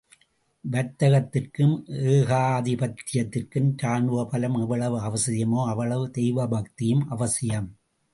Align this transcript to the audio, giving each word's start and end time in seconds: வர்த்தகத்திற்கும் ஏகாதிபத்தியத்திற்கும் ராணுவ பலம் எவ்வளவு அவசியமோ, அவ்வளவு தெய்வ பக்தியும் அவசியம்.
வர்த்தகத்திற்கும் 0.63 1.75
ஏகாதிபத்தியத்திற்கும் 2.05 3.73
ராணுவ 3.77 4.25
பலம் 4.25 4.55
எவ்வளவு 4.55 4.97
அவசியமோ, 5.01 5.67
அவ்வளவு 5.67 6.11
தெய்வ 6.11 6.47
பக்தியும் 6.47 7.07
அவசியம். 7.09 7.69